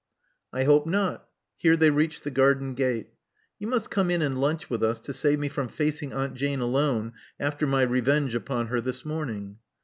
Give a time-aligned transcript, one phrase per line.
[0.53, 1.27] *'I hope not."
[1.57, 3.11] Here they reacheli the garden gate,
[3.59, 6.59] *'You must come in and lunch with us, to save me from facing Aunt Jane
[6.59, 9.59] alone after my revenge upon her this morning.